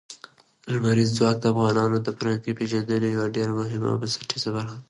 [0.73, 4.79] لمریز ځواک د افغانانو د فرهنګي پیژندنې یوه ډېره مهمه او بنسټیزه برخه ده.